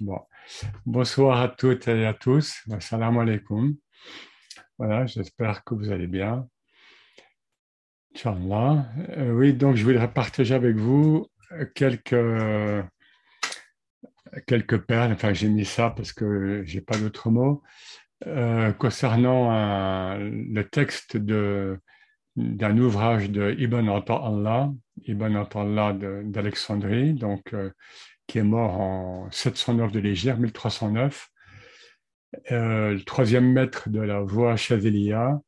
[0.00, 0.18] Bon.
[0.86, 2.64] Bonsoir à toutes et à tous.
[2.78, 3.76] Salam alaikum.
[4.78, 6.48] Voilà, j'espère que vous allez bien.
[8.14, 8.86] Inch'Allah.
[9.10, 11.26] Euh, oui, donc je voudrais partager avec vous
[11.74, 12.16] quelques,
[14.46, 15.12] quelques perles.
[15.12, 17.62] Enfin, j'ai mis ça parce que j'ai pas d'autre mot.
[18.26, 24.72] Euh, concernant le texte d'un ouvrage de Ibn Allah,
[25.04, 27.70] Ibn d'Alexandrie, donc euh,
[28.30, 31.30] qui est mort en 709 de l'Égypte, 1309,
[32.52, 35.40] euh, le troisième maître de la voie Chazélia,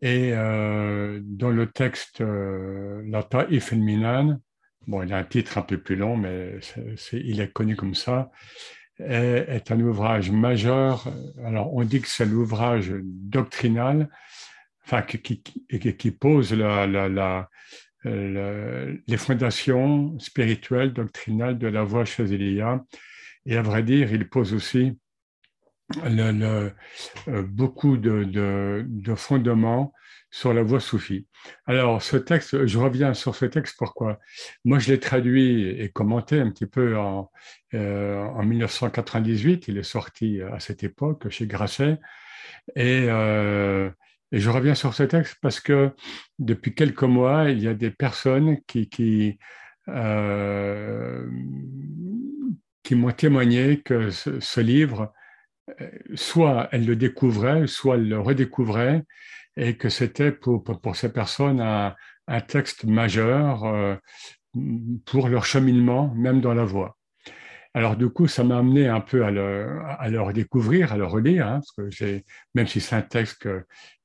[0.00, 4.38] et euh, dans le texte euh, La Ta'if Minan,
[4.86, 6.60] bon, il a un titre un peu plus long, mais
[7.12, 8.30] il est connu comme ça,
[9.00, 11.08] est, un ouvrage majeur.
[11.44, 14.08] Alors, on dit que c'est l'ouvrage doctrinal,
[14.84, 17.48] enfin, qui, pose la,
[18.04, 22.84] les fondations spirituelles, doctrinales de la voie Chazélia.
[23.46, 24.98] Et à vrai dire, il pose aussi
[25.96, 26.70] euh,
[27.48, 29.92] beaucoup de, de, fondements
[30.30, 31.26] sur la voie soufie.
[31.66, 34.20] Alors, ce texte, je reviens sur ce texte, pourquoi?
[34.64, 37.30] Moi, je l'ai traduit et commenté un petit peu en,
[37.74, 41.98] euh, en 1998, il est sorti à cette époque chez Grasset,
[42.76, 43.90] et, euh,
[44.32, 45.90] et, je reviens sur ce texte parce que
[46.38, 49.38] depuis quelques mois, il y a des personnes qui, qui,
[52.82, 55.12] qui m'ont témoigné que ce, livre
[56.14, 59.04] soit elle le découvrait, soit elle le redécouvrait,
[59.56, 61.94] et que c'était pour, pour, ces personnes un,
[62.30, 63.96] un texte majeur euh,
[65.04, 66.96] pour leur cheminement, même dans la voie.
[67.74, 71.06] Alors du coup, ça m'a amené un peu à le, à le redécouvrir, à le
[71.06, 72.22] relire, hein, parce que
[72.54, 73.48] même si c'est un texte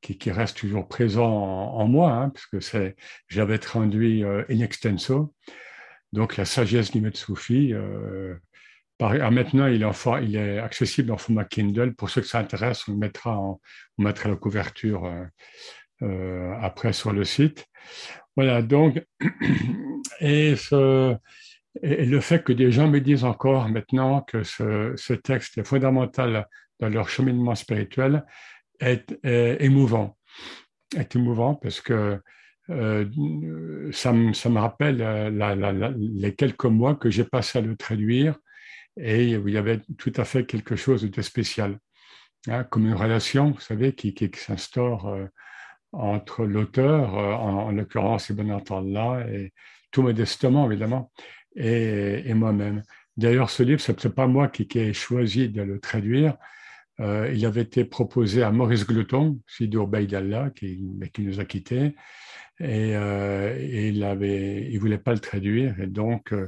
[0.02, 2.96] qui, reste toujours présent en, moi, hein, parce que c'est,
[3.28, 5.34] j'avais traduit euh, in extenso,
[6.14, 8.36] donc la sagesse du Maître Soufi, euh,
[9.02, 9.92] ah, maintenant, il est,
[10.24, 11.94] il est, accessible en format Kindle.
[11.96, 13.60] Pour ceux que ça intéresse, on le mettra, on
[13.98, 15.26] mettra la couverture euh,
[16.04, 17.66] euh, après sur le site.
[18.38, 19.06] Voilà, donc,
[20.22, 21.16] et, ce,
[21.82, 26.48] et, le fait que des gens me disent encore maintenant que ce, texte est fondamental
[26.80, 28.26] dans leur cheminement spirituel
[28.80, 30.18] est, émouvant.
[30.96, 32.20] Est émouvant parce que
[32.70, 38.36] euh, ça, me, rappelle la, les quelques mois que j'ai passé à le traduire
[38.98, 41.80] et il y avait tout à fait quelque chose de spécial,
[42.48, 45.26] hein, comme une relation, vous savez, qui, s'instaure euh,
[45.92, 49.54] entre l'auteur, euh, en, l'occurrence Ibn Allah, et
[49.92, 51.12] tout modestement évidemment,
[51.56, 52.84] et, moi-même.
[53.18, 56.36] D'ailleurs, ce livre, ce n'est pas moi qui, ai choisi de le traduire.
[57.00, 60.82] Euh, il avait été proposé à Maurice Glouton, Sidour Baydallah, qui,
[61.14, 61.96] qui nous a quittés,
[62.60, 66.48] et, euh, il ne voulait pas le traduire, et donc euh,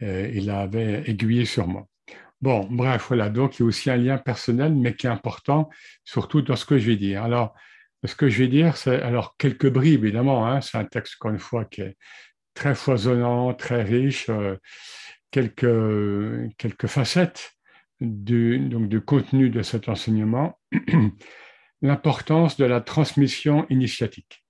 [0.00, 1.86] il avait aiguillé sur moi.
[2.40, 5.70] Bon, bref, voilà, donc il y a aussi un lien personnel, mais qui est important,
[6.04, 7.22] surtout dans ce que je vais dire.
[7.22, 7.54] Alors,
[8.04, 11.32] ce que je vais dire, c'est alors quelques bribes, évidemment, hein, c'est un texte, encore
[11.32, 11.96] une fois, qui est
[12.54, 14.56] très foisonnant, très riche, euh,
[15.30, 17.52] quelques, quelques facettes
[18.00, 20.58] du, donc, du contenu de cet enseignement.
[21.82, 24.44] L'importance de la transmission initiatique,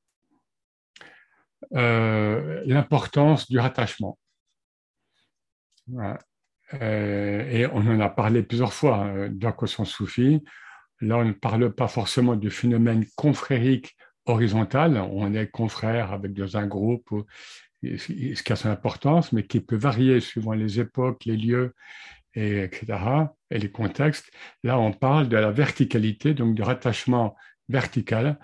[1.75, 4.19] euh, l'importance du rattachement.
[6.81, 10.43] Euh, et on en a parlé plusieurs fois euh, dans Caution Soufi.
[11.01, 14.97] Là, on ne parle pas forcément du phénomène confrérique horizontal.
[14.97, 17.11] On est confrère avec dans un groupe,
[17.97, 21.75] qui a son importance, mais qui peut varier suivant les époques, les lieux,
[22.35, 22.99] et, etc.,
[23.51, 24.31] et les contextes.
[24.63, 27.37] Là, on parle de la verticalité, donc du rattachement
[27.69, 28.39] vertical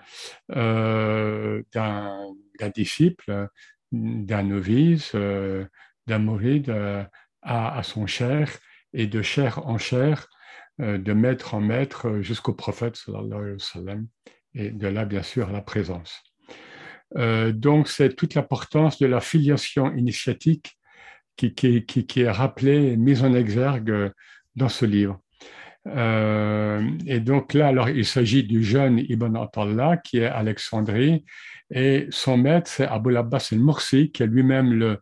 [0.55, 2.33] euh, d'un
[2.73, 3.47] disciple,
[3.91, 5.65] d'un novice, euh,
[6.07, 6.73] d'un mouride
[7.41, 8.49] à, son cher
[8.93, 10.27] et de chair en chair,
[10.79, 12.97] euh, de maître en maître euh, jusqu'au prophète,
[14.53, 16.23] et de là, bien sûr, la présence.
[17.17, 20.77] Euh, donc, c'est toute l'importance de la filiation initiatique
[21.35, 24.11] qui, est rappelée et mise en exergue
[24.55, 25.19] dans ce livre.
[25.87, 31.23] et donc là, alors, il s'agit du jeune Ibn Atallah qui est Alexandrie
[31.71, 34.99] et son maître, c'est Abu Abbas el-Mursi, qui est lui-même le,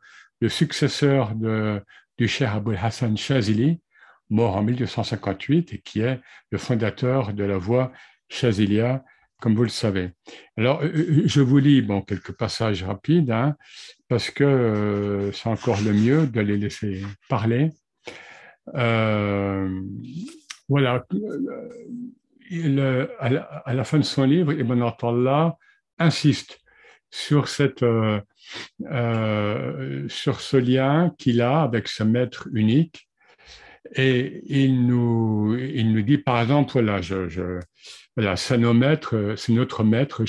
[0.48, 3.82] successeur du Cheikh Abul Hassan Shazili,
[4.30, 6.22] mort en 1258 et qui est
[6.52, 7.92] le fondateur de la voie
[8.30, 9.04] Shazilia,
[9.42, 10.12] comme vous le savez.
[10.58, 13.56] Alors, euh, euh, je vous lis bon, quelques passages rapides, hein,
[14.08, 17.72] parce que euh, c'est encore le mieux de les laisser parler.
[20.68, 21.06] voilà,
[23.20, 25.58] à, la, fin de son livre, Ibn Atallah
[25.98, 26.60] insiste
[27.10, 27.84] sur cette
[28.92, 33.09] euh, sur ce lien qu'il a avec ce maître unique
[33.96, 36.80] Et il nous, il nous dit, par exemple,
[38.16, 40.24] voilà, c'est nos maîtres, c'est notre maître,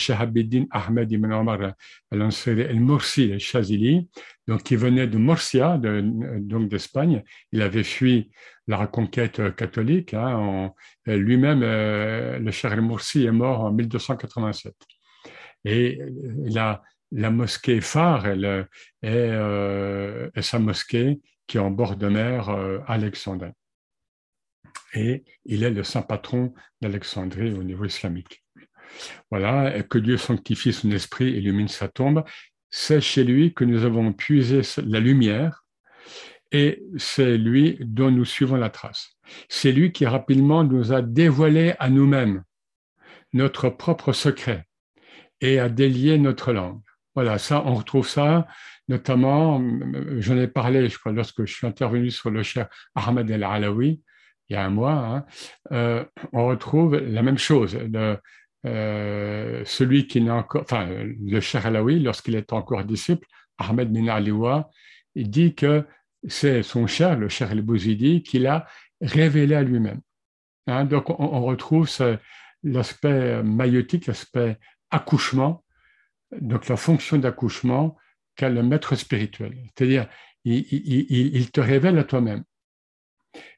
[0.71, 1.75] Ahmed ibn Omar
[2.12, 4.09] al-Mursi al-Shazili,
[4.47, 6.03] donc qui venait de Murcia, de,
[6.39, 7.23] donc d'Espagne.
[7.53, 8.31] Il avait fui
[8.67, 10.15] la reconquête catholique.
[10.15, 10.71] Hein,
[11.07, 14.75] lui-même, euh, le Cheikh al-Mursi est mort en 1287.
[15.65, 16.01] Et
[16.45, 21.19] la, mosquée phare euh, est, sa mosquée
[21.50, 23.50] qui est en bord de mer euh, Alexandrin
[24.94, 28.44] et il est le saint patron d'Alexandrie au niveau islamique.
[29.32, 32.23] Voilà, que Dieu sanctifie son esprit, illumine sa tombe.
[32.70, 35.64] C'est chez lui que nous avons puisé la lumière
[36.52, 39.17] et c'est lui dont nous suivons la trace.
[39.49, 42.44] C'est lui qui rapidement nous a dévoilé à nous-mêmes
[43.32, 44.69] notre propre secret
[45.41, 46.82] et a délié notre langue.
[47.21, 48.49] Voilà, ça, on retrouve ça
[48.89, 49.63] notamment,
[50.21, 54.01] j'en ai parlé, je crois, lorsque je suis intervenu sur le cher Ahmed El-Alawi,
[54.49, 55.27] il y a un mois, hein,
[55.71, 56.03] euh,
[56.33, 57.79] on retrouve la même chose.
[58.67, 63.27] Euh, celui qui n'a encore, enfin, le Cheikh Alaoui, lorsqu'il est encore disciple,
[63.59, 64.71] Ahmed bin Aliwa,
[65.15, 65.85] il dit que
[66.27, 68.67] c'est son cher, le Cheikh El-Bouzidi, qui l'a
[69.03, 70.01] révélé à lui-même.
[70.67, 71.87] Hein, donc, on, retrouve
[72.63, 74.59] l'aspect maïotique, l'aspect
[74.91, 75.63] accouchement,
[76.38, 77.97] donc la fonction d'accouchement
[78.37, 79.56] qu'a le maître spirituel.
[79.77, 80.09] C'est-à-dire,
[80.44, 82.44] il, te révèle à toi-même.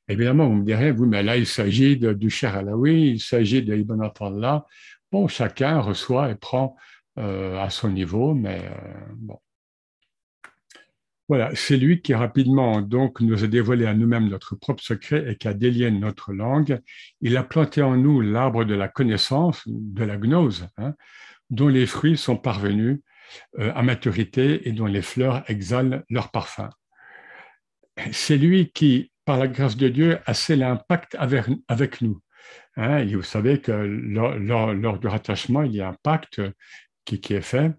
[0.09, 3.75] Évidemment, vous me direz, oui, mais là, il s'agit du Cher Alaoui, il s'agit de
[3.75, 4.67] Ibn Atallah.
[5.11, 6.77] Bon, chacun reçoit et prend
[7.19, 9.39] euh, à son niveau, mais euh, bon.
[11.29, 15.37] Voilà, c'est lui qui rapidement donc nous a dévoilé à nous-mêmes notre propre secret et
[15.37, 16.81] qui a délié notre langue.
[17.21, 20.95] Il a planté en nous l'arbre de la connaissance, de la gnose, hein,
[21.53, 22.99] dont les fruits sont parvenus
[23.61, 26.71] euh, à maturité et dont les fleurs exhalent leur parfum.
[28.11, 32.21] C'est lui qui par la grâce de Dieu, assez l'impact avec, avec nous.
[32.77, 36.41] Hein, et vous savez que lors, du rattachement, il y a un pacte
[37.05, 37.73] qui, est fait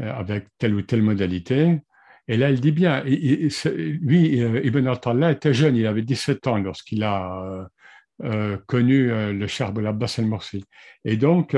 [0.00, 1.80] euh, avec telle ou telle modalité.
[2.28, 6.58] Et là, il dit bien, lui, euh, Ibn Attallah était jeune, il avait 17 ans
[6.58, 7.68] lorsqu'il a
[8.22, 10.64] euh, connu le Charbel Abbas el-Morsi.
[11.04, 11.56] Et donc,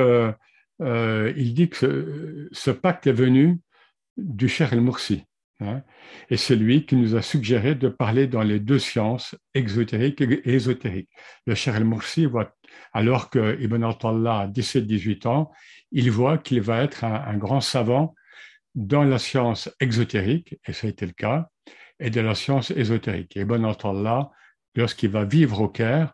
[0.81, 3.58] il dit que ce, pacte est venu
[4.17, 5.25] du Cher el-Morsi.
[5.61, 5.82] Hein.
[6.28, 10.43] et c'est lui qui nous a suggéré de parler dans les deux sciences, exotériques et
[10.44, 11.08] ésotériques.
[11.46, 12.55] Le Cher El-Moursi voit,
[12.93, 15.50] alors que Ibn Attallah a 17-18 ans,
[15.93, 18.14] il voit qu'il va être un, grand savant
[18.75, 21.49] dans la science exotérique, et ça a été le cas,
[22.00, 23.34] et de la science ésotérique.
[23.38, 24.31] Et Ibn Attallah,
[24.75, 26.12] lorsqu'il va vivre au Caire,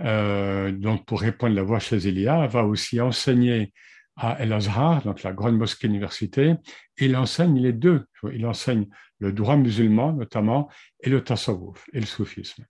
[0.00, 3.72] euh, donc pour répondre à la voix chez Elia, va aussi enseigner
[4.16, 6.54] à El Azhar, donc la grande mosquée université,
[6.98, 8.06] il enseigne les deux.
[8.32, 8.86] Il enseigne
[9.18, 10.70] le droit musulman notamment
[11.00, 12.64] et le tasawwuf et le soufisme.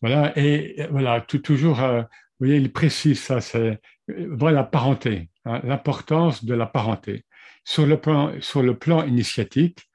[0.00, 3.80] Voilà, et voilà, toujours, euh, vous voyez, il précise ça, c'est
[4.10, 7.24] euh, voilà, la parenté, hein, l'importance de la parenté.
[7.64, 9.88] Sur le plan, sur le plan initiatique,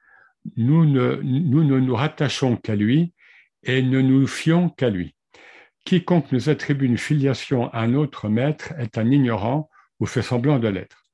[0.55, 3.13] nous ne nous, ne nous rattachons qu'à lui
[3.63, 5.16] et ne nous fions qu'à lui.
[5.87, 9.69] Quiconque nous attribue une filiation à un autre maître est un ignorant
[10.01, 11.05] ou fait semblant de l'être.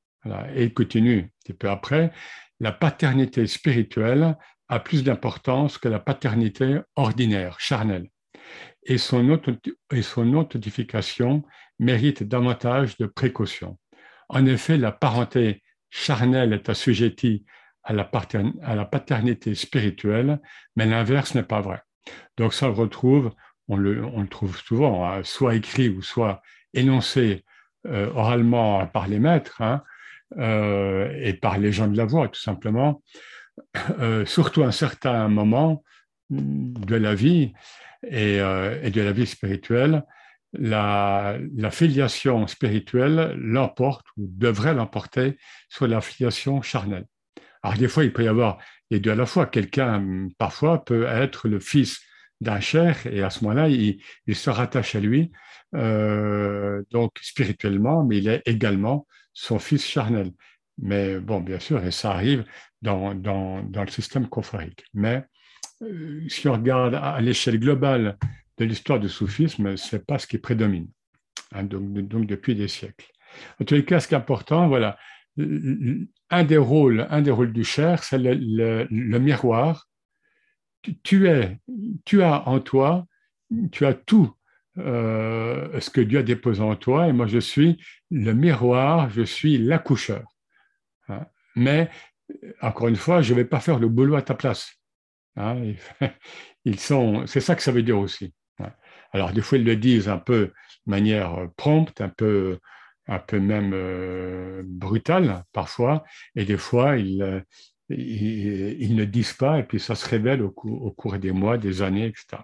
[0.55, 2.11] Et il continue un petit peu après,
[2.59, 4.35] la paternité spirituelle
[4.69, 8.09] a plus d'importance que la paternité ordinaire, charnelle.
[8.81, 11.43] Et son, authentification
[11.77, 13.77] mérite davantage de précaution.
[14.27, 15.61] En effet, la parenté
[15.91, 17.45] charnelle est assujettie
[17.83, 18.09] à la,
[18.63, 20.41] à la paternité spirituelle,
[20.75, 21.79] mais l'inverse n'est pas vrai.
[22.37, 22.69] Donc ça,
[23.67, 26.41] on le, trouve souvent, hein, soit écrit ou soit
[26.73, 27.43] énoncé
[27.87, 29.83] euh, oralement par les maîtres hein,
[30.37, 33.01] euh, et par les gens de la voix, tout simplement,
[33.99, 35.83] euh, surtout à un certain moment
[36.29, 37.53] de la vie
[38.03, 40.03] et, de la vie spirituelle,
[40.53, 41.37] la,
[41.71, 45.37] filiation spirituelle l'emporte ou devrait l'emporter
[45.69, 47.05] sur la filiation charnelle.
[47.61, 48.57] Alors des fois, il peut y avoir
[48.91, 49.45] les deux à la fois.
[49.45, 52.01] Quelqu'un, parfois, peut être le fils
[52.43, 53.99] d'un cher, et à ce moment-là, il,
[54.35, 55.31] se rattache à lui,
[55.75, 60.31] euh, donc spirituellement, mais il est également son fils charnel.
[60.77, 62.43] Mais bon, bien sûr, et ça arrive
[62.81, 64.83] dans, dans, dans le système cophorique.
[64.93, 65.23] Mais
[65.81, 68.17] euh, si on regarde à, l'échelle globale
[68.57, 70.89] de l'histoire du soufisme, ce n'est pas ce qui prédomine,
[71.53, 73.09] hein, donc, donc, depuis des siècles.
[73.59, 74.97] En tous les cas, ce qui est important, voilà,
[75.37, 79.87] un des rôles, un des rôles du cher, c'est le miroir
[81.03, 81.59] tu es,
[82.05, 83.05] tu as en toi,
[83.71, 84.33] tu as tout
[84.77, 89.21] euh, ce que Dieu a déposé en toi, et moi je suis le miroir, je
[89.21, 90.25] suis l'accoucheur.
[91.09, 91.25] Hein.
[91.55, 91.89] Mais,
[92.61, 94.73] encore une fois, je ne vais pas faire le boulot à ta place.
[95.35, 95.73] Hein,
[96.65, 98.33] ils sont, c'est ça que ça veut dire aussi.
[99.11, 100.51] Alors, des fois, ils le disent un peu de
[100.91, 102.57] manière euh, prompte, un peu,
[103.07, 106.03] un peu même euh, brutale parfois,
[106.35, 107.43] et des fois, ils,
[107.89, 112.07] ils, ne disent pas, et puis ça se révèle au, cours des mois, des années,
[112.07, 112.43] etc.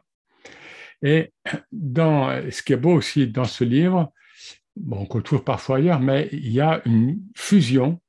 [1.02, 1.32] Et
[1.72, 4.12] dans, ce qui est beau aussi dans ce livre,
[4.76, 8.02] bon, qu'on trouve parfois ailleurs, mais il y a une fusion,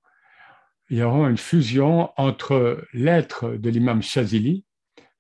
[0.89, 4.65] il y aura une fusion entre l'être de l'imam Shazili,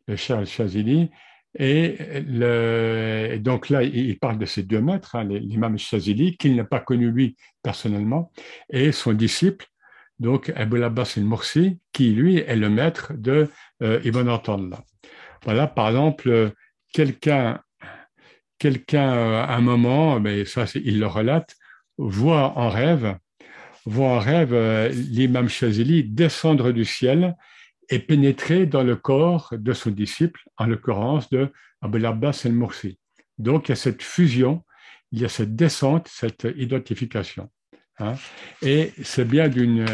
[0.08, 1.10] le Charles Shazili,
[1.58, 2.20] et,
[3.40, 7.10] donc là, il parle de ces deux maîtres, hein, l'imam Shazili, qu'il n'a pas connu
[7.10, 8.30] lui personnellement,
[8.68, 9.66] et son disciple,
[10.20, 13.48] donc Abul Abbas el-Mursi, qui lui est le maître de
[13.82, 14.84] euh, Ibn Attallah.
[15.44, 16.52] Voilà, par exemple,
[16.92, 17.60] quelqu'un,
[18.58, 21.56] quelqu'un euh, à un moment, mais ça il le relate,
[21.96, 23.16] voit en rêve,
[23.86, 27.34] voit en rêve euh, l'imam Shazili descendre du ciel
[27.88, 31.50] et pénétrer dans le corps de son disciple, en l'occurrence de
[31.80, 32.98] Abul Abbas el-Mursi.
[33.38, 34.62] Donc il y a cette fusion,
[35.12, 37.48] il y a cette descente, cette identification.
[38.00, 38.14] Hein.
[38.62, 39.86] Et c'est bien d'une,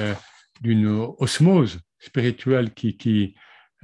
[0.61, 0.87] d'une
[1.19, 3.35] osmose spirituelle qui, qui,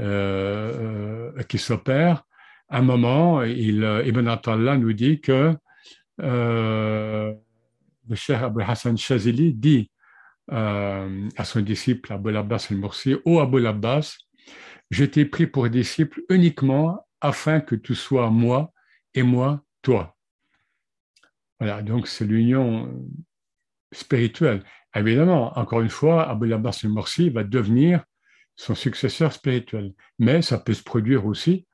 [0.01, 2.25] euh, qui s'opère
[2.73, 5.55] un moment, il, Ibn Attallah nous dit que
[6.21, 7.35] euh,
[8.09, 9.91] le cher Abu Hassan Shazili dit
[10.51, 14.17] euh, à son disciple Abu Abbas al-Mursi Ô Abu Abbas,
[14.91, 18.73] je t'ai pris pour disciple uniquement afin que tu sois moi
[19.15, 20.17] et moi toi.
[21.61, 23.07] Voilà, donc c'est l'union
[23.93, 24.65] spirituelle.
[24.95, 28.05] Évidemment, encore une fois, Abu Abbas al-Mursi va devenir
[28.57, 29.93] son successeur spirituel.
[30.19, 31.67] Mais ça peut se produire aussi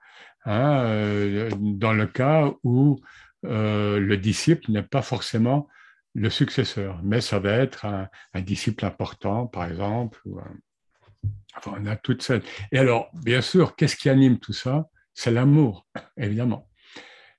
[0.44, 3.00] Hein, euh, dans le cas où
[3.44, 5.68] euh, le disciple n'est pas forcément
[6.14, 8.08] le successeur, mais ça va être un,
[8.40, 10.18] disciple important, par exemple.
[11.54, 12.44] enfin, on a toute cette...
[12.72, 14.88] Et alors, bien sûr, qu'est-ce qui anime tout ça?
[15.12, 16.66] C'est l'amour, évidemment.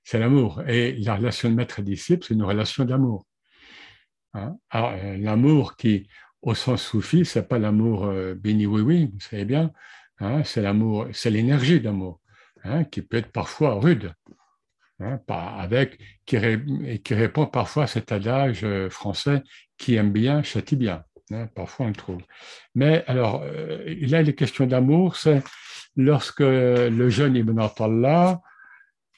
[0.04, 0.62] C'est l'amour.
[0.68, 3.26] Et la relation de maître et disciple, c'est une relation d'amour.
[4.34, 4.58] Hein.
[4.76, 6.08] euh, l'amour qui,
[6.42, 9.72] au sens soufi, c'est pas l'amour béni oui oui, vous savez bien.
[10.20, 12.20] Hein, c'est l'amour, c'est l'énergie d'amour.
[12.64, 14.14] Hein, qui peut être parfois rude,
[15.28, 16.38] avec, qui,
[17.04, 19.44] qui, répond parfois à cet adage euh, français
[19.78, 21.04] qui aime bien châtie bien.
[21.56, 22.22] Parfois on le trouve.
[22.76, 25.44] Mais alors, euh, là, les questions d'amour, c'est
[25.96, 28.42] lorsque le jeune Ibn Attallah,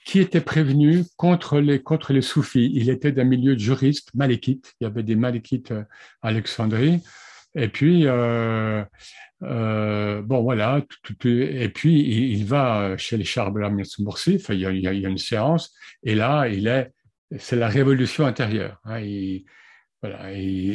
[0.05, 4.59] qui était prévenu contre les, contre les soufis, il était d'un milieu de juristes il
[4.81, 5.83] y avait des malékites euh,
[6.21, 7.01] à Alexandrie,
[7.53, 8.83] et puis, euh,
[9.43, 10.81] euh, bon, voilà.
[11.23, 15.17] et puis, il, va chez les Charbel Moursi, il, y a, il, y a une
[15.17, 16.91] séance, et là, il est,
[17.37, 18.79] c'est la révolution intérieure.
[18.85, 19.01] Hein,
[20.01, 20.29] voilà,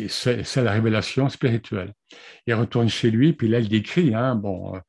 [0.09, 1.92] c'est la révélation spirituelle.
[2.47, 4.80] Il retourne chez lui, puis là, il décrit, hein, bon,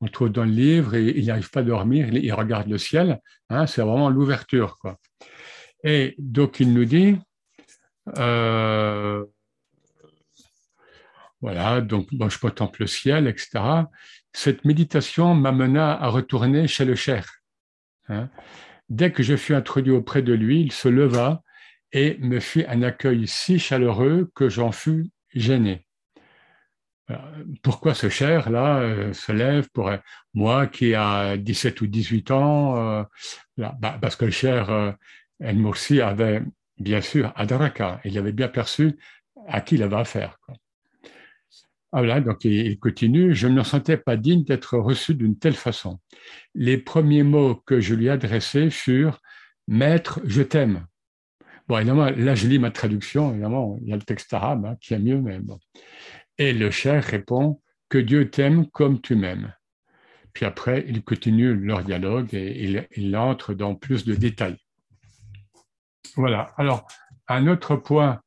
[0.00, 2.78] on le trouve dans le livre, et il n'arrive pas à dormir, il, regarde le
[2.78, 3.20] ciel,
[3.50, 4.98] hein, c'est vraiment l'ouverture, quoi.
[5.84, 7.16] Et donc, il nous dit,
[8.18, 9.24] euh,
[11.40, 13.84] voilà, donc je contemple le ciel, etc.
[14.32, 17.30] Cette méditation m'amena à retourner chez le cher.
[18.08, 18.28] Hein.
[18.88, 21.43] Dès que je fus introduit auprès de lui, il se leva
[21.94, 25.86] et me fit un accueil si chaleureux que j'en fus gêné.
[27.62, 29.90] Pourquoi ce cher là euh, se lève pour
[30.32, 33.02] moi qui a 17 ou 18 ans euh,
[33.58, 34.90] bah, Parce que le cher euh,
[35.38, 36.42] El Moursi avait
[36.78, 38.96] bien sûr Adaraka, il avait bien perçu
[39.46, 40.38] à qui il avait affaire.
[41.92, 45.54] Ah, voilà, donc il continue, je ne me sentais pas digne d'être reçu d'une telle
[45.54, 46.00] façon.
[46.54, 49.20] Les premiers mots que je lui adressais furent
[49.68, 50.86] Maître, je t'aime.
[51.66, 54.76] Bon, évidemment, là je lis ma traduction, évidemment, il y a le texte arabe hein,
[54.80, 55.58] qui est mieux, mais bon.
[56.38, 59.54] Et le cher répond Que Dieu t'aime comme tu m'aimes.
[60.32, 64.58] Puis après, il continue leur dialogue et il, il entre dans plus de détails.
[66.16, 66.52] Voilà.
[66.56, 66.86] Alors,
[67.28, 68.20] un autre point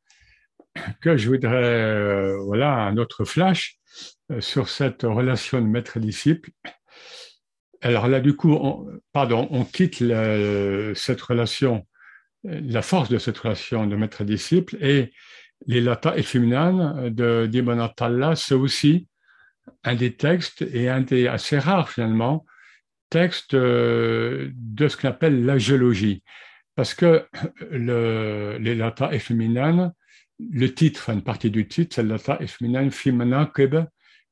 [1.02, 3.78] que je voudrais, euh, voilà, un autre flash
[4.32, 6.52] euh, sur cette relation de maître et disciple.
[7.82, 9.98] Alors là, du coup, on, pardon, on quitte
[10.96, 11.86] cette relation,
[12.44, 15.12] la force de cette relation de maître et disciple, et
[15.66, 19.08] les Lata et de d'Ibn Attallah, c'est aussi
[19.84, 22.46] un des textes, et un des assez rares finalement,
[23.10, 26.24] textes euh, de ce qu'on appelle la géologie.
[26.76, 27.26] Parce que
[27.72, 29.22] le, les Lata et
[30.40, 33.76] le titre, une partie du titre, c'est Lata Isminan fi manaqib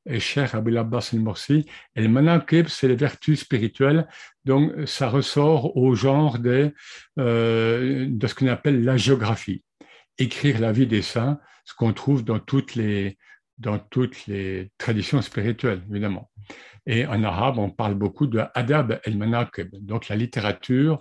[0.06, 1.66] et cher Abul Abbas al-Mursi.
[1.94, 4.06] Et le manaqib, c'est les vertus spirituelles.
[4.44, 6.72] Donc, ça ressort au genre des,
[7.18, 9.64] euh, de ce qu'on appelle la géographie.
[10.18, 13.18] Écrire la vie des saints, ce qu'on trouve dans toutes les,
[13.58, 16.30] dans toutes les traditions spirituelles, évidemment.
[16.86, 21.00] Et en arabe, on parle beaucoup de adab el-manaqib, donc la littérature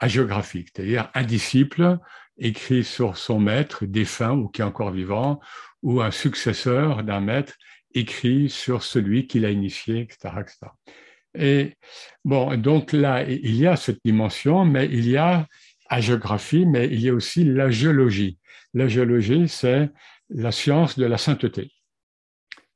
[0.00, 1.98] hagiographique, c'est-à-dire un disciple
[2.38, 5.40] écrit sur son maître défunt ou qui est encore vivant,
[5.82, 7.54] ou un successeur d'un maître
[7.94, 10.56] écrit sur celui qui l'a initié, etc., etc.
[11.34, 11.76] Et
[12.24, 15.46] bon, donc là, il y a cette dimension, mais il y a
[15.90, 18.38] la géographie, mais il y a aussi la géologie.
[18.74, 19.90] La géologie, c'est
[20.28, 21.72] la science de la sainteté.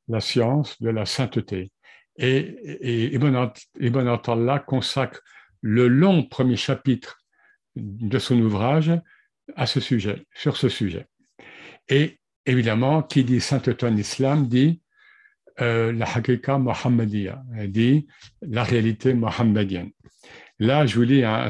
[0.07, 1.71] La science de la sainteté.
[2.17, 4.17] Et, et Ibn, Ibn
[4.65, 5.21] consacre
[5.61, 7.19] le long premier chapitre
[7.75, 8.91] de son ouvrage
[9.55, 11.07] à ce sujet, sur ce sujet.
[11.89, 14.81] Et évidemment, qui dit sainteté en islam dit
[15.61, 18.07] euh, la hakika mohammediya, dit
[18.41, 19.91] la réalité mohammedienne.
[20.59, 21.49] Là, je vous lis, un,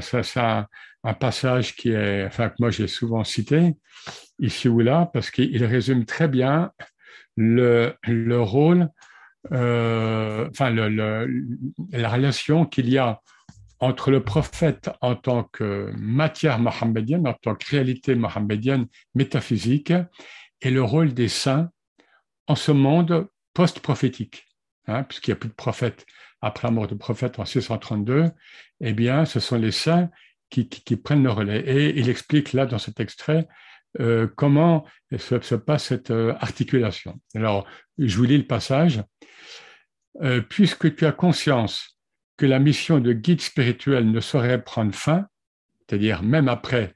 [1.19, 3.73] passage qui est, enfin, que moi j'ai souvent cité,
[4.39, 6.71] ici ou là, parce qu'il résume très bien
[7.37, 8.89] le, le rôle,
[9.51, 13.21] euh, enfin, la relation qu'il y a
[13.79, 19.93] entre le prophète en tant que matière mohammedienne, en tant que réalité mohammedienne métaphysique,
[20.61, 21.69] et le rôle des saints
[22.47, 24.45] en ce monde post-prophétique,
[24.85, 26.05] hein, puisqu'il n'y a plus de prophète
[26.41, 28.29] après la mort du prophète en 632,
[28.81, 30.11] eh bien, ce sont les saints
[30.49, 31.61] qui, prennent le relais.
[31.61, 33.47] Et il explique là dans cet extrait
[33.99, 34.85] euh, comment
[35.17, 37.19] se, passe cette euh, articulation.
[37.33, 37.65] Alors,
[37.97, 39.01] je vous lis le passage.
[40.21, 41.97] Euh, puisque tu as conscience
[42.37, 45.27] que la mission de guide spirituel ne saurait prendre fin,
[45.79, 46.93] c'est-à-dire même après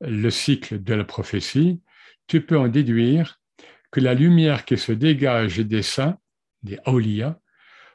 [0.00, 1.80] le cycle de la prophétie,
[2.26, 3.40] tu peux en déduire
[3.90, 6.18] que la lumière qui se dégage des saints,
[6.62, 7.38] des awliya,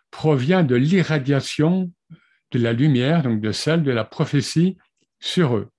[0.10, 1.92] provient de l'irradiation
[2.52, 4.78] de la lumière, donc de celle de la prophétie
[5.20, 5.70] sur eux.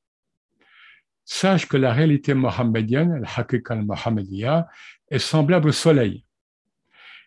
[1.24, 4.66] Sache que la réalité mohammedienne, la hakika al
[5.10, 6.24] est semblable au soleil.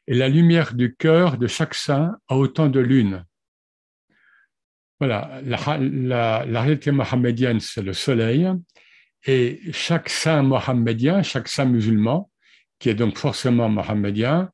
[0.07, 3.25] Et la lumière du cœur de chaque saint a autant de lunes.
[4.99, 8.47] Voilà, la, la réalité mohammedienne, c'est le soleil,
[9.25, 12.29] et chaque saint mohammedien, chaque saint musulman,
[12.79, 14.51] qui est donc forcément mohammedien,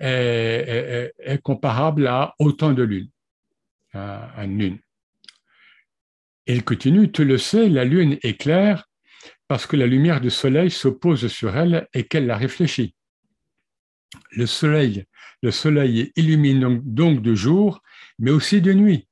[0.00, 3.10] est, comparable à autant de lunes,
[3.92, 4.78] à une lune.
[6.46, 8.88] il continue, tu le sais, la lune est claire
[9.48, 12.94] parce que la lumière du soleil s'oppose sur elle et qu'elle la réfléchit.
[14.30, 15.04] Le soleil,
[15.42, 17.82] le soleil illumine donc de jour,
[18.18, 19.08] mais aussi de nuit,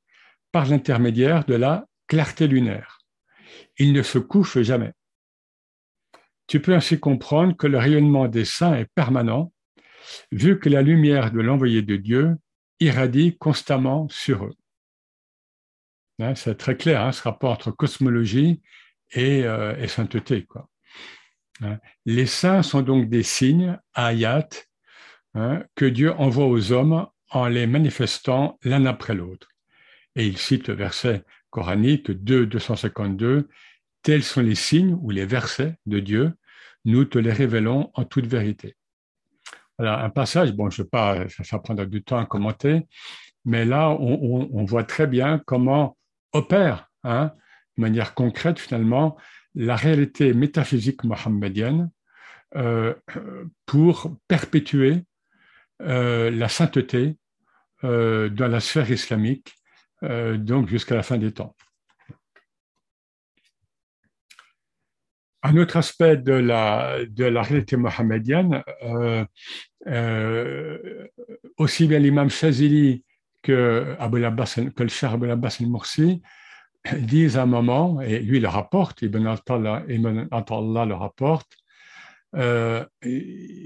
[0.53, 2.99] par l'intermédiaire de la clarté lunaire.
[3.79, 4.93] Il ne se couche jamais.
[6.47, 9.53] Tu peux ainsi comprendre que le rayonnement des saints est permanent,
[10.31, 12.37] vu que la lumière de l'envoyé de Dieu
[12.81, 14.55] irradie constamment sur eux.
[16.19, 18.63] Hein, c'est très clair, hein, ce rapport entre cosmologie
[19.13, 20.47] et, euh, sainteté.
[21.63, 24.49] Hein, les saints sont donc des signes, ayat,
[25.75, 29.49] que Dieu envoie aux hommes en les manifestant l'un après l'autre.
[30.15, 33.49] Et il cite le verset coranique 2, 252,
[34.07, 36.33] Tels sont les signes ou les versets de Dieu,
[36.85, 38.77] nous te les révélons en toute vérité.
[39.77, 42.87] Voilà, un passage, bon, je pas, ça, prendra du temps à commenter,
[43.45, 45.97] mais là, on, voit très bien comment
[46.33, 47.33] opère, hein,
[47.77, 49.17] de manière concrète finalement,
[49.57, 51.91] la réalité métaphysique mohammedienne
[52.55, 52.95] euh,
[53.67, 55.03] pour perpétuer
[55.83, 57.17] euh, la sainteté
[57.83, 59.57] euh, dans la sphère islamique,
[60.01, 61.57] donc jusqu'à la fin des temps.
[65.47, 66.97] Un autre aspect de la,
[67.43, 69.25] réalité mohammedienne, euh,
[69.87, 71.07] euh,
[71.57, 73.05] aussi bien l'imam Shazili
[73.45, 76.21] que, le cher Abu Abbas al-Mursi
[76.99, 79.85] disent à un moment, et lui le rapporte, Ibn Atallah,
[80.85, 81.53] le rapporte,
[82.35, 82.85] euh,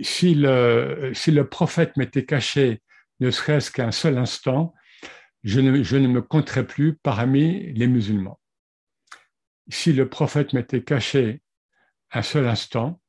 [0.03, 2.83] si, le, prophète m'était caché
[3.21, 4.75] ne serait-ce qu'un seul instant,
[5.45, 8.39] je ne, je ne me compterais plus parmi les musulmans.
[9.71, 11.41] Si le prophète m'était caché
[12.13, 13.01] un seul instant,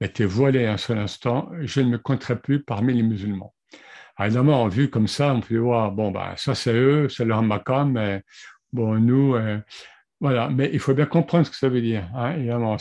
[0.00, 3.54] était voilé un seul instant, je ne me compterai plus parmi les musulmans.
[4.16, 7.42] Alors, évidemment, vu comme ça, on peut voir, bon, ben, ça c'est eux, c'est leur
[7.42, 8.22] makam, mais
[8.72, 9.60] bon, nous, euh,
[10.20, 10.48] voilà.
[10.48, 12.76] Mais il faut bien comprendre ce que ça veut dire, hein, évidemment.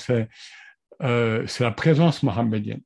[1.03, 2.81] Euh, c'est la présence mohammedienne.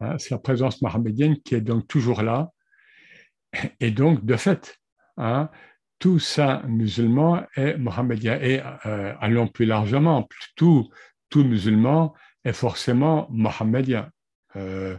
[0.00, 2.50] Hein, c'est la présence mohammedienne qui est donc toujours là.
[3.80, 4.78] Et donc, de fait,
[5.18, 5.50] hein,
[5.98, 8.40] tout saint musulman est mohammedien.
[8.40, 10.88] Et euh, allons plus largement, tout
[11.32, 12.14] tout musulman
[12.44, 14.10] est forcément mohammedien,
[14.56, 14.98] euh,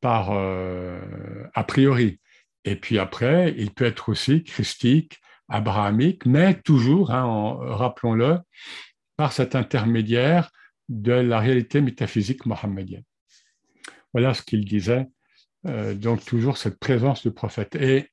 [0.00, 2.20] par euh, a priori.
[2.64, 8.38] Et puis après, il peut être aussi christique, abrahamique, mais toujours, hein, rappelons-le,
[9.16, 10.50] par cet intermédiaire
[10.88, 13.04] de la réalité métaphysique mohammedienne.
[14.14, 15.06] Voilà ce qu'il disait
[15.94, 17.74] donc toujours cette présence du prophète.
[17.74, 18.10] Et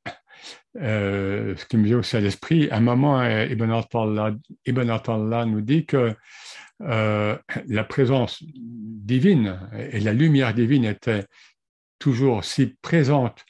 [0.76, 6.16] ce qui me vient aussi à l'esprit, à un moment, Ibn Atallah nous dit que
[6.84, 9.60] la présence divine
[9.92, 11.26] et la lumière divine étaient
[12.00, 13.46] toujours si présentes,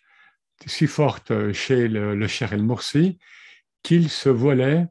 [0.65, 3.17] si fortes chez le, Cher El-Moursi,
[3.84, 4.86] qu'il se voilait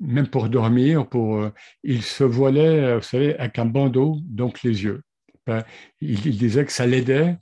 [0.00, 4.62] même pour dormir, pour, euh, il se voilait, euh, vous savez, avec un bandeau, donc
[4.62, 5.02] les yeux.
[5.46, 5.64] Ben,
[6.00, 7.38] il, disait que ça l'aidait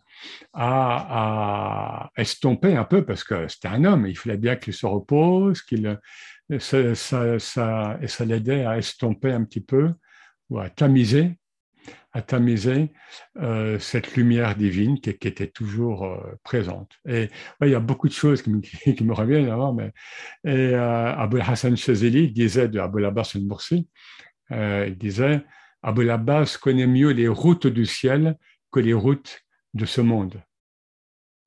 [0.52, 5.62] à, estomper un peu, parce que c'était un homme, il fallait bien qu'il se repose,
[5.62, 5.98] qu'il,
[6.58, 9.90] ça, ça, et ça l'aidait à estomper un petit peu,
[10.50, 11.38] ou à tamiser
[12.14, 12.92] à tamiser
[13.38, 16.92] euh, cette lumière divine qui, était toujours euh, présente.
[17.06, 17.28] Et
[17.60, 19.92] il y a beaucoup de choses qui me, reviennent avant, mais
[20.44, 23.88] et, euh, Hassan Shazili disait de Abul Abbas al-Mursi,
[24.50, 25.44] il disait
[25.82, 28.38] Abul Abbas connaît mieux les routes du ciel
[28.70, 29.40] que les routes
[29.74, 30.40] de ce monde.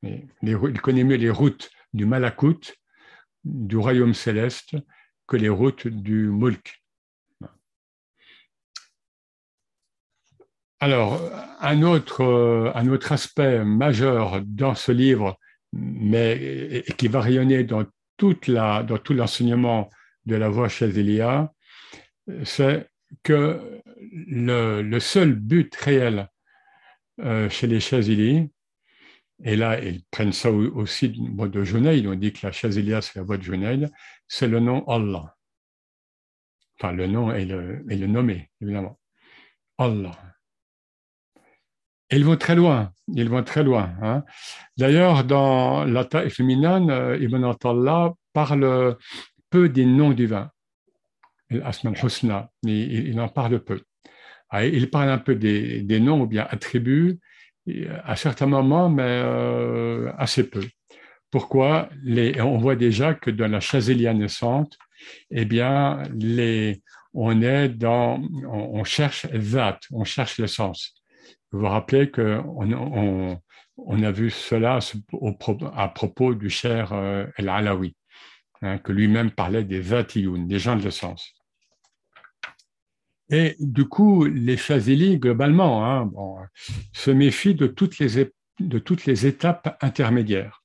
[0.03, 2.75] il connaît mieux les routes du Malakut,
[3.45, 4.75] du royaume céleste,
[5.27, 6.83] que les routes du Mulk.
[10.79, 11.19] Alors,
[11.59, 15.39] un autre, euh, un autre aspect majeur dans ce livre,
[15.73, 17.83] mais qui va rayonner dans,
[18.17, 19.89] toute la, dans tout l'enseignement
[20.25, 21.51] de la voie Chazelia,
[22.43, 22.89] c'est
[23.23, 26.29] que le, seul but réel
[27.21, 28.49] euh, chez les Chazili,
[29.43, 33.23] et là ils prennent ça aussi de Junaid, on dit que la Chazelia c'est la
[33.23, 33.89] voie de Junaid,
[34.27, 35.35] c'est le nom Allah.
[36.79, 38.99] Enfin, le nom et le, et le nommé, évidemment.
[39.79, 40.26] Allah
[42.11, 43.93] ils vont très loin, ils vont très loin.
[44.01, 44.23] Hein.
[44.77, 48.97] D'ailleurs, dans la Ta'if Minan, Ibn Atallah parle
[49.49, 50.49] peu des noms divins,
[51.63, 53.81] Asman Husna, il, en parle peu.
[54.49, 57.19] Ah, il parle un peu des, noms ou bien attributs
[58.03, 60.63] à certains moments, mais euh, assez peu.
[61.31, 61.89] Pourquoi
[62.39, 64.77] On voit déjà que dans la Chazelia naissante,
[65.29, 66.03] eh bien,
[67.13, 70.95] on est dans, on, cherche Zat, on cherche l'essence.
[71.51, 73.39] Vous vous rappelez qu'on
[73.77, 74.79] on, a vu cela
[75.75, 77.95] à propos du cher euh, El-Alawi,
[78.61, 81.33] hein, que lui-même parlait des Vatiyoun, des gens de l'essence.
[83.29, 86.09] Et du coup, les Chazili, globalement, hein,
[86.93, 90.63] se méfient de toutes, les, de toutes les étapes intermédiaires.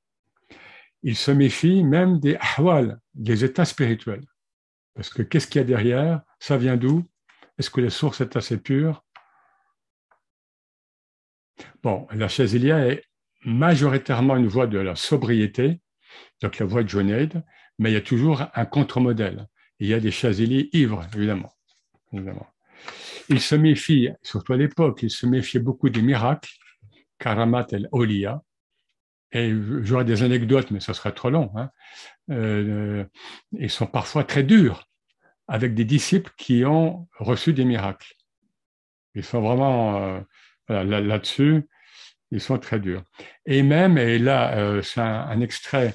[1.03, 4.25] Ils se méfient même des ahwal, des états spirituels.
[4.95, 6.23] Parce que qu'est-ce qu'il y a derrière?
[6.39, 7.05] Ça vient d'où?
[7.59, 9.05] Est-ce que la source est assez pure?
[11.83, 13.03] Bon, la Chazilia est
[13.45, 15.81] majoritairement une voie de la sobriété,
[16.41, 17.43] donc la voie de Joneid,
[17.79, 19.49] mais il y a toujours un contre-modèle.
[19.81, 21.53] Il y a des Chazili ivres, évidemment.
[22.13, 22.47] évidemment.
[23.29, 26.51] Il se méfie, surtout à l'époque, il se méfiait beaucoup des miracles,
[27.19, 28.43] Karamat el Olia,
[29.33, 31.51] et j'aurais des anecdotes, mais ce serait trop long.
[31.57, 31.71] Hein.
[32.31, 33.05] Euh,
[33.53, 34.89] ils sont parfois très durs
[35.49, 38.15] avec des disciples qui ont reçu des miracles.
[39.15, 40.23] Ils sont vraiment
[40.71, 41.69] euh, là-dessus,
[42.33, 43.05] ils sont très durs.
[43.47, 45.95] Et même, et là, euh, c'est un, extrait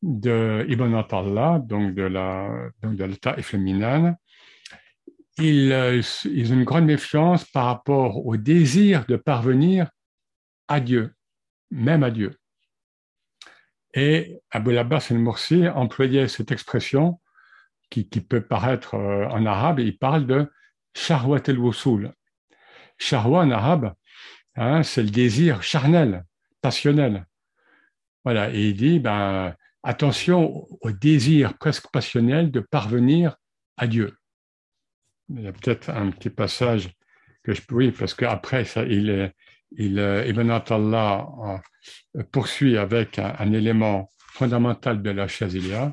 [0.00, 2.48] de Ibn Atallah, donc de la,
[2.82, 3.36] donc de l'état
[5.38, 9.90] ils, euh, ils ont une grande méfiance par rapport au désir de parvenir
[10.68, 11.14] à Dieu,
[11.70, 12.36] même à Dieu.
[13.94, 17.20] Et Abu Abbas al-Mursi employait cette expression
[17.90, 20.50] qui, peut paraître euh, en arabe, il parle de
[20.94, 22.14] Shahwat al-Wusul.
[22.98, 23.92] Shahwa en arabe,
[24.56, 26.24] Hein, c'est le désir charnel,
[26.60, 27.26] passionnel.
[28.24, 33.36] Voilà, et il dit, ben, attention au désir presque passionnel de parvenir
[33.76, 34.16] à Dieu.
[35.28, 36.90] Il y a peut-être un petit passage
[37.42, 39.32] que je peux, oui, parce qu'après, il,
[39.72, 41.26] il, Ibn Atallah
[42.16, 45.92] euh, poursuit avec un, élément fondamental de la Chazilia.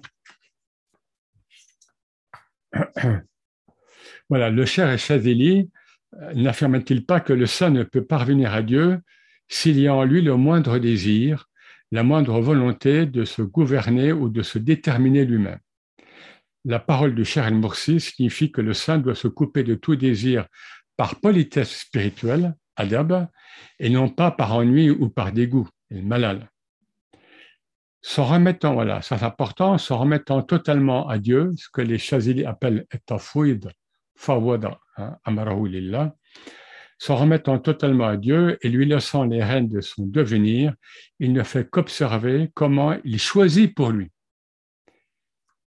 [4.30, 5.72] Voilà, le cher Chazili
[6.34, 9.00] n'affirme-t-il pas que le saint ne peut parvenir à Dieu
[9.48, 11.48] s'il y a en lui le moindre désir,
[11.91, 15.60] la moindre volonté de se gouverner ou de se déterminer lui-même?
[16.65, 20.45] La parole du cher El-Moursi signifie que le saint doit se couper de tout désir
[20.98, 23.28] par politesse spirituelle, adab,
[23.80, 26.50] et non pas par ennui ou par dégoût, malal.
[28.02, 32.45] S'en remettant, voilà, ça c'est important, s'en remettant totalement à Dieu, ce que les Chazili
[32.45, 33.69] appellent tafouid,
[34.15, 36.15] fawada, hein, lillah,
[36.97, 40.73] s'en remettant totalement à Dieu et lui laissant les rênes de son devenir,
[41.19, 44.12] il ne fait qu'observer comment il choisit pour lui.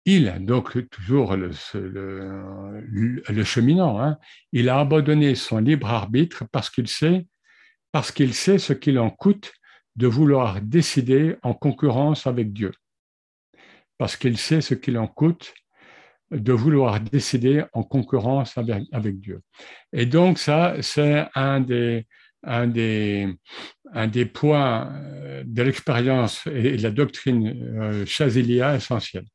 [0.06, 4.18] Il, donc toujours le, le, cheminant, hein,
[4.54, 7.28] il a abandonné son libre arbitre parce qu'il sait,
[7.92, 9.52] parce qu'il sait ce qu'il en coûte
[9.98, 12.72] de vouloir décider en concurrence avec Dieu,
[13.98, 15.54] parce qu'il sait ce qu'il en coûte
[16.32, 18.58] de vouloir décider en concurrence
[18.92, 19.42] avec, Dieu.
[19.94, 22.06] Et donc ça, c'est un des,
[22.44, 23.28] un des,
[23.94, 27.48] un des points euh, de l'expérience et de la doctrine
[27.82, 29.26] euh, chazilia essentielle.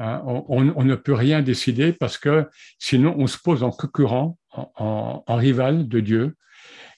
[0.00, 2.46] Hein, on, ne peut rien décider parce que
[2.78, 6.36] sinon on se pose en concurrent, en, rival de Dieu.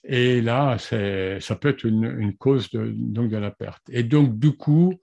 [0.04, 3.82] Et là, ça peut être une, cause de, donc de la perte.
[3.90, 5.00] Et donc, du coup,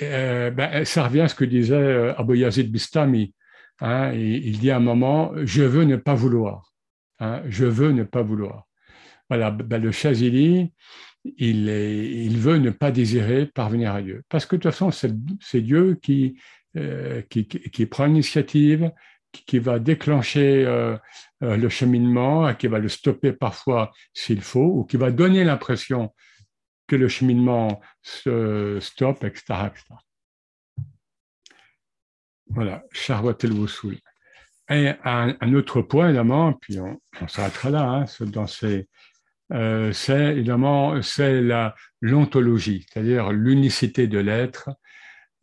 [0.00, 3.34] euh, ben, ça revient à ce que disait Abu Yazid Bistami.
[3.80, 6.72] Hein, il dit à un moment, je veux ne pas vouloir.
[7.18, 8.66] Hein, je veux ne pas vouloir.
[9.28, 10.72] Voilà, ben, le Chazili,
[11.36, 14.22] il, veut ne pas désirer parvenir à Dieu.
[14.28, 16.36] Parce que de toute façon, c'est Dieu qui,
[16.76, 18.90] euh, qui, prend l'initiative,
[19.30, 20.96] qui, va déclencher euh,
[21.42, 26.12] euh, le cheminement, qui va le stopper parfois s'il faut, ou qui va donner l'impression
[26.86, 29.44] que le cheminement se stoppe, etc.
[29.66, 29.84] etc.
[32.48, 33.52] Voilà, Charwat el
[34.70, 38.46] et un, autre point, évidemment, puis on, s'arrêtera là, hein, dans
[39.52, 41.42] euh, c'est évidemment c'est
[42.00, 44.70] l'ontologie, c'est-à-dire l'unicité de l'être,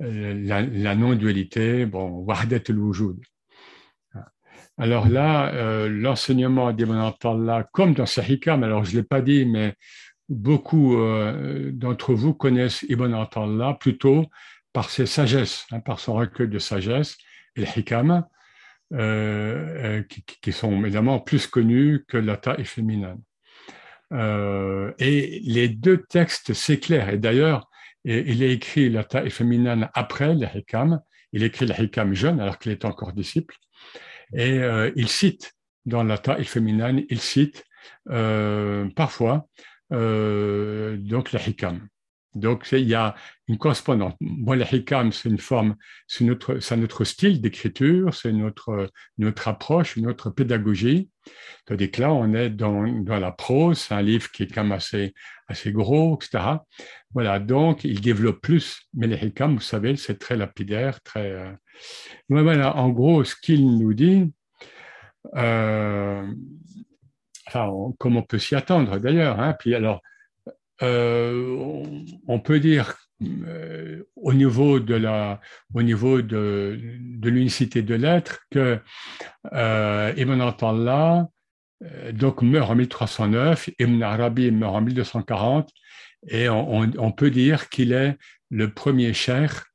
[0.02, 3.18] euh, la, non-dualité, bon, wahdat al-wujud.
[4.78, 7.12] Alors là, euh, l'enseignement d'Ibn
[7.46, 9.76] là, comme dans Sahikam, alors je ne l'ai pas dit, mais
[10.30, 10.96] beaucoup
[11.72, 13.26] d'entre vous connaissent Ibn
[13.58, 14.26] là plutôt
[14.74, 17.18] par ses sagesses, hein, par son recueil de sagesse,
[17.56, 18.26] et le Hikam,
[18.94, 20.04] euh, euh,
[20.42, 23.18] qui, sont évidemment plus connus que la taille féminine.
[24.12, 27.10] Euh, et les deux textes s'éclairent.
[27.10, 27.70] Et d'ailleurs,
[28.06, 31.02] il a écrit la taille féminine après le Hikam.
[31.34, 33.56] Il écrit le Hikam jeune, alors qu'il est encore disciple.
[34.34, 34.60] Et
[34.96, 35.54] il cite
[35.86, 37.66] dans la taille féminine, il cite
[38.96, 39.48] parfois
[39.92, 41.88] donc le Hikam.
[42.36, 43.16] Donc, il y a
[43.48, 44.14] une correspondance.
[44.22, 45.76] Moi, le hikam, c'est une forme,
[46.08, 51.10] c'est notre, notre style d'écriture, c'est notre, notre approche, notre pédagogie.
[51.66, 54.64] Tandis que là, on est dans, dans la prose, c'est un livre qui est quand
[54.64, 55.14] même assez,
[55.48, 56.60] assez gros, etc.
[57.14, 58.84] Voilà, donc, il développe plus.
[58.94, 61.32] Mais le hikam, vous savez, c'est très lapidaire, très.
[61.32, 61.52] Euh,
[62.30, 64.32] voilà, en gros, ce qu'il nous dit,
[65.36, 66.28] euh,
[67.50, 69.40] enfin, comme on peut s'y attendre d'ailleurs.
[69.40, 70.02] Hein, puis alors,
[70.82, 71.84] euh,
[72.28, 75.42] on peut dire euh, au niveau de la,
[75.74, 78.80] au niveau de, de l'unicité de l'être que
[79.52, 81.28] euh, Ibn Attallah
[81.84, 85.70] euh, donc meurt en 1309, Ibn Arabi meurt en 1240,
[86.30, 88.18] et on, on, peut dire qu'il est
[88.50, 89.66] le premier cher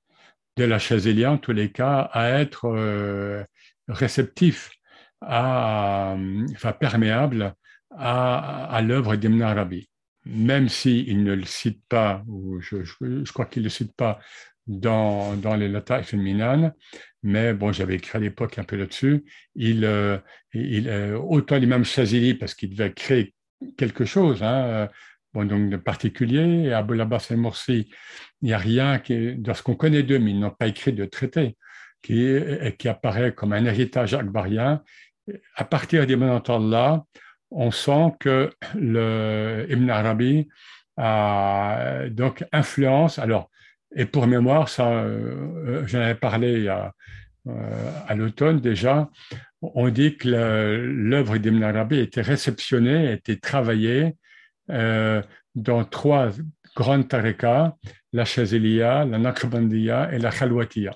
[0.56, 3.46] de la Chazelia, en tous les cas, à être
[3.88, 4.70] réceptif,
[5.20, 6.16] à,
[6.54, 7.54] enfin perméable
[7.96, 9.88] à, l'œuvre d'Ibn Arabi
[10.26, 14.20] même s'il ne le cite pas, ou je, crois qu'il ne le cite pas
[14.66, 16.72] dans, dans les Lata féminines,
[17.22, 20.18] mais bon, j'avais écrit à l'époque un peu là-dessus, il, euh,
[20.54, 23.34] il, euh, autant l'imam Chazili, parce qu'il devait créer
[23.76, 24.88] quelque chose, hein,
[25.34, 27.90] bon, donc de particulier, et Abou Abbas el-Morsi,
[28.40, 31.04] il n'y a rien qui, ce qu'on connaît d'eux, mais ils n'ont pas écrit de
[31.04, 31.56] traité,
[32.02, 32.38] qui,
[32.78, 34.82] qui apparaît comme un héritage akbarien.
[35.54, 36.42] À partir des moments
[37.54, 40.48] on sent que le Ibn Arabi
[40.96, 43.18] a donc influence.
[43.18, 43.50] Alors,
[43.96, 46.92] et pour mémoire, ça, euh, j'en avais parlé à,
[47.46, 49.08] euh, à l'automne déjà.
[49.62, 54.16] On dit que l'œuvre d'Ibn Arabi était réceptionnée, était travaillée
[54.70, 55.22] euh,
[55.54, 56.30] dans trois
[56.74, 57.76] grandes tariqas,
[58.12, 60.92] la Chaziliya, la Naqshbandiya et la Khalwatiya.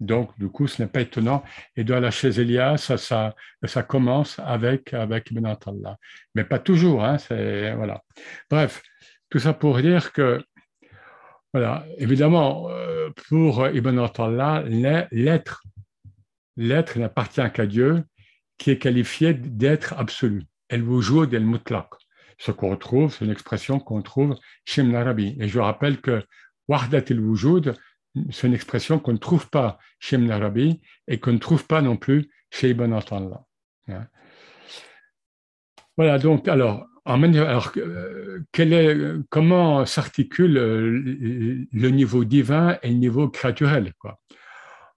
[0.00, 1.42] Donc, du coup, ce n'est pas étonnant.
[1.76, 3.34] Et dans la Chézélia, ça, ça,
[3.64, 5.96] ça commence avec, avec Ibn Atallah.
[6.34, 8.02] Mais pas toujours, hein, voilà.
[8.48, 8.82] Bref,
[9.30, 10.42] tout ça pour dire que,
[11.52, 14.62] voilà, évidemment, euh, pour Ibn Atallah,
[15.10, 15.62] l'être,
[16.56, 18.04] l'être n'appartient qu'à Dieu,
[18.58, 20.44] qui est qualifié d'être absolu.
[20.68, 21.88] El wujud el mutlaq.
[22.38, 25.36] Ce qu'on retrouve, c'est une expression qu'on trouve chez Ibn Arabi.
[25.40, 26.22] Et je rappelle que
[26.68, 27.74] Wahdat el wujud,
[28.30, 31.82] c'est une expression qu'on ne trouve pas chez Ibn Arabi et qu'on ne trouve pas
[31.82, 33.44] non plus chez Ibn Attallah.
[33.88, 34.06] Hein.
[35.96, 38.96] Voilà, donc, alors, alors euh, est,
[39.30, 44.20] comment s'articule euh, le niveau divin et le niveau créaturel quoi?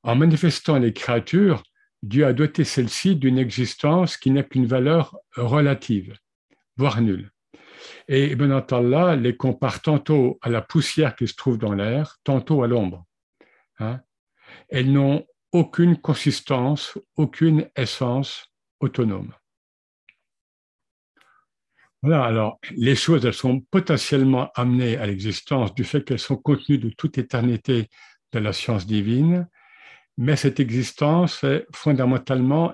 [0.03, 1.63] En manifestant les créatures,
[2.01, 6.15] Dieu a doté celles-ci d'une existence qui n'a qu'une valeur relative,
[6.75, 7.29] voire nulle.
[8.07, 12.63] Et Ibn Attallah les compare tantôt à la poussière qui se trouve dans l'air, tantôt
[12.63, 13.05] à l'ombre.
[13.81, 14.01] Hein.
[14.69, 19.33] Elles n'ont aucune consistance, aucune essence autonome.
[22.01, 26.79] Voilà, alors les choses, elles sont potentiellement amenées à l'existence du fait qu'elles sont contenues
[26.79, 27.89] de toute éternité
[28.31, 29.47] de la science divine,
[30.17, 32.73] mais cette existence est fondamentalement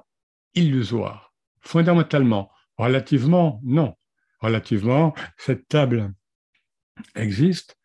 [0.54, 1.34] illusoire.
[1.62, 3.96] Fondamentalement, relativement, non.
[4.40, 6.14] Relativement, cette table
[7.16, 7.78] existe,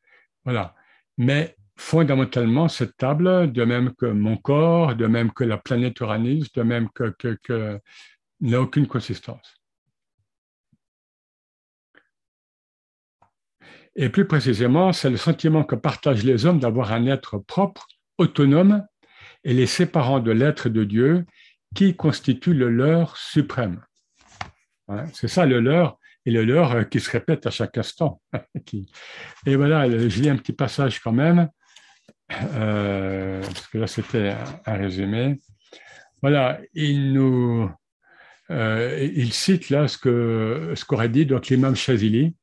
[0.44, 0.74] voilà.
[1.16, 6.50] Mais fondamentalement, cette table, de même que mon corps, de même que la planète Uranus,
[6.52, 7.80] de même que,
[8.40, 9.54] n'a aucune consistance.
[13.94, 18.86] Et plus précisément, c'est le sentiment que partagent les hommes d'avoir un être propre, autonome,
[19.44, 21.26] et les séparant de l'être de Dieu
[21.74, 23.84] qui constitue le leur suprême.
[25.12, 28.20] C'est ça le leur, et le leur euh, qui se répète à chaque instant.
[29.46, 31.48] et voilà, je lis un petit passage quand même,
[32.54, 34.34] euh, parce que là c'était
[34.66, 35.40] un résumé.
[36.20, 37.70] Voilà, il nous,
[38.50, 42.34] euh, il cite là ce que ce qu'aurait dit donc l'imam Shazili.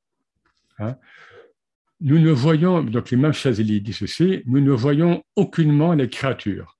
[0.79, 0.97] Hein,
[2.01, 6.77] nous ne voyons, donc l'imam Shazili dit ceci, nous ne voyons aucunement les créatures.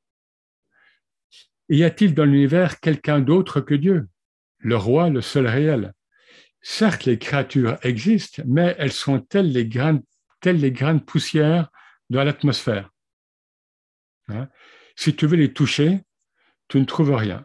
[1.67, 4.07] Y a-t-il dans l'univers quelqu'un d'autre que Dieu,
[4.59, 5.93] le roi, le seul réel?
[6.61, 9.99] Certes, les créatures existent, mais elles sont telles les grains,
[10.41, 11.69] telles les grains de poussière
[12.09, 12.89] dans l'atmosphère.
[14.29, 14.47] Hein?
[14.95, 16.01] si tu veux les toucher,
[16.67, 17.43] tu ne trouves rien.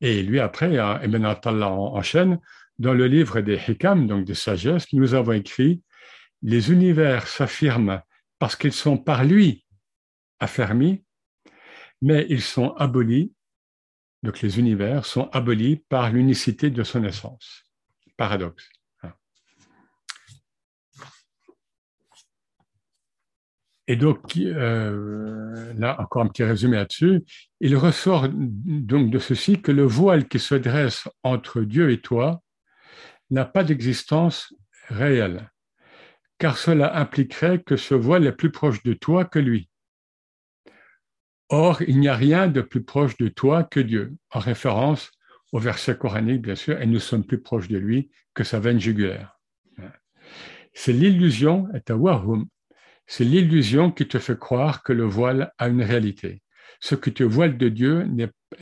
[0.00, 2.38] Et lui, après, Ibn Attallah enchaîne,
[2.78, 5.82] dans le livre des Hikam, donc des sagesses, nous avons écrit
[6.42, 8.00] les univers s'affirment
[8.38, 9.66] parce qu'ils sont par lui
[10.38, 11.04] affermis,
[12.00, 13.32] mais ils sont abolis,
[14.22, 17.64] donc les univers sont abolis par l'unicité de son essence.
[18.16, 18.68] Paradoxe.
[23.88, 27.24] Et donc, euh, là, encore un petit résumé là-dessus,
[27.60, 32.42] il ressort donc de ceci que le voile qui se dresse entre Dieu et toi
[33.30, 34.54] n'a pas d'existence
[34.88, 35.50] réelle
[36.38, 39.68] car cela impliquerait que ce voile est plus proche de toi que lui.
[41.48, 45.10] Or, il n'y a rien de plus proche de toi que Dieu, en référence
[45.52, 48.80] au verset coranique, bien sûr, et nous sommes plus proches de lui que sa veine
[48.80, 49.38] jugulaire.
[50.74, 51.68] C'est l'illusion,
[53.08, 56.42] c'est l'illusion qui te fait croire que le voile a une réalité.
[56.78, 58.06] Ce que tu voiles de Dieu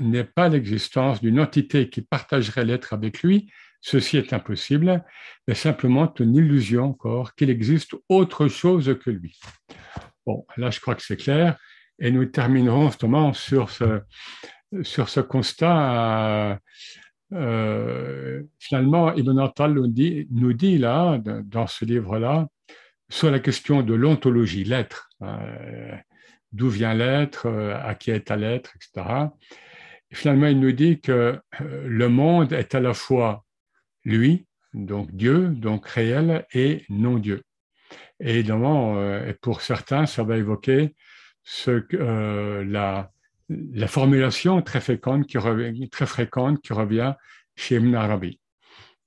[0.01, 3.51] n'est pas l'existence d'une entité qui partagerait l'être avec lui,
[3.89, 5.05] Ceci est impossible,
[5.47, 9.39] mais simplement une illusion encore qu'il existe autre chose que lui.
[10.27, 11.57] Bon, là, je crois que c'est clair.
[12.01, 14.01] Et nous terminerons justement sur ce,
[14.83, 16.59] sur ce constat.
[17.33, 22.49] Euh, finalement, Ibn Attal nous dit là, dans ce livre-là,
[23.09, 25.95] sur la question de l'ontologie, l'être, euh,
[26.53, 29.31] d'où vient l'être, euh, à qui est à l'être, etc.
[30.13, 33.45] finalement, il nous dit que le monde est à la fois
[34.05, 37.43] lui, donc Dieu, donc réel, et non-Dieu.
[38.21, 40.95] Et évidemment, euh, pour certains, ça va évoquer
[41.43, 43.11] ce, euh, la,
[43.49, 47.15] la, formulation très fréquente qui revient, très fréquente qui revient
[47.57, 47.95] chez Ibn.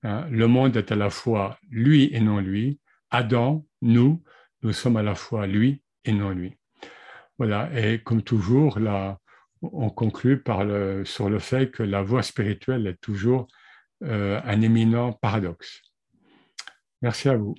[0.04, 2.80] Hein, le monde est à la fois lui et non lui.
[3.10, 4.24] Adam, nous,
[4.62, 6.58] nous sommes à la fois lui et non lui.
[7.38, 9.20] Voilà, et comme toujours, là,
[9.62, 10.44] on conclut
[11.06, 13.48] sur le fait que la voie spirituelle est toujours
[14.04, 15.82] euh, un éminent paradoxe.
[17.02, 17.56] Merci à vous.